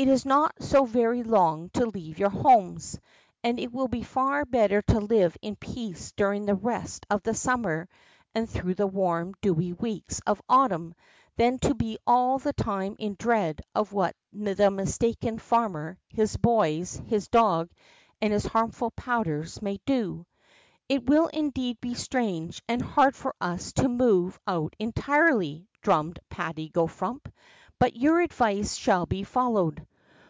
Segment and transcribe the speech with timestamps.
[0.00, 3.00] It is not so very long to leave your homes,
[3.42, 7.34] and it will be far better to live in peace during the rest of the
[7.34, 7.88] summer
[8.32, 10.94] and through the warm, dewy weeks of autumn,
[11.36, 17.02] than to be all the time in dread of what the mistaken farmer, his boys,
[17.08, 17.72] his dog,
[18.22, 20.24] and his harmful powders may do.''
[20.88, 26.68] It will indeed be strange and hard for us to move out entirely," drummed Patty
[26.68, 27.28] go Frump,
[27.80, 29.86] but your advice shall be followed."